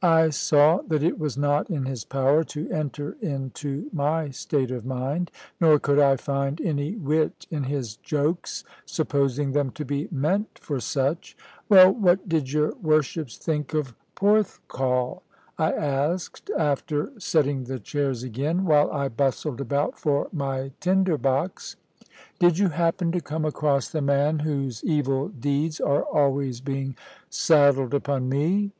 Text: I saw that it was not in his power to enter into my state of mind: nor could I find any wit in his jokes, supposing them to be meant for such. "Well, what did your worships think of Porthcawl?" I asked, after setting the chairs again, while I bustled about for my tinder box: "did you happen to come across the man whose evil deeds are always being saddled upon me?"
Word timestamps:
I 0.00 0.30
saw 0.30 0.82
that 0.82 1.02
it 1.02 1.18
was 1.18 1.36
not 1.36 1.68
in 1.68 1.84
his 1.86 2.04
power 2.04 2.44
to 2.44 2.70
enter 2.70 3.16
into 3.20 3.90
my 3.92 4.30
state 4.30 4.70
of 4.70 4.86
mind: 4.86 5.32
nor 5.60 5.80
could 5.80 5.98
I 5.98 6.14
find 6.14 6.60
any 6.60 6.94
wit 6.94 7.48
in 7.50 7.64
his 7.64 7.96
jokes, 7.96 8.62
supposing 8.86 9.50
them 9.50 9.70
to 9.72 9.84
be 9.84 10.06
meant 10.12 10.56
for 10.60 10.78
such. 10.78 11.36
"Well, 11.68 11.90
what 11.92 12.28
did 12.28 12.52
your 12.52 12.76
worships 12.76 13.36
think 13.36 13.74
of 13.74 13.96
Porthcawl?" 14.14 15.22
I 15.58 15.72
asked, 15.72 16.48
after 16.56 17.10
setting 17.18 17.64
the 17.64 17.80
chairs 17.80 18.22
again, 18.22 18.64
while 18.66 18.88
I 18.92 19.08
bustled 19.08 19.60
about 19.60 19.98
for 19.98 20.28
my 20.32 20.70
tinder 20.78 21.18
box: 21.18 21.74
"did 22.38 22.56
you 22.56 22.68
happen 22.68 23.10
to 23.10 23.20
come 23.20 23.44
across 23.44 23.88
the 23.88 24.00
man 24.00 24.38
whose 24.40 24.84
evil 24.84 25.26
deeds 25.30 25.80
are 25.80 26.04
always 26.04 26.60
being 26.60 26.94
saddled 27.28 27.94
upon 27.94 28.28
me?" 28.28 28.70